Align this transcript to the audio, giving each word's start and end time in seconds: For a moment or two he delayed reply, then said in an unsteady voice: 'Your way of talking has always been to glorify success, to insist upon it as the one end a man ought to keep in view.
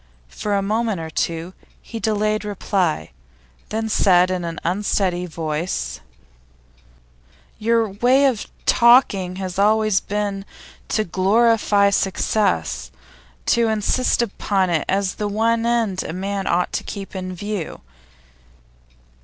For 0.29 0.55
a 0.55 0.63
moment 0.63 0.99
or 0.99 1.11
two 1.11 1.53
he 1.79 1.99
delayed 1.99 2.43
reply, 2.43 3.11
then 3.69 3.87
said 3.87 4.31
in 4.31 4.43
an 4.43 4.59
unsteady 4.63 5.27
voice: 5.27 5.99
'Your 7.59 7.87
way 7.87 8.25
of 8.25 8.47
talking 8.65 9.35
has 9.35 9.59
always 9.59 9.99
been 9.99 10.43
to 10.87 11.03
glorify 11.03 11.91
success, 11.91 12.89
to 13.45 13.67
insist 13.67 14.23
upon 14.23 14.71
it 14.71 14.85
as 14.89 15.13
the 15.13 15.27
one 15.27 15.67
end 15.67 16.01
a 16.03 16.13
man 16.13 16.47
ought 16.47 16.73
to 16.73 16.83
keep 16.83 17.15
in 17.15 17.35
view. 17.35 17.81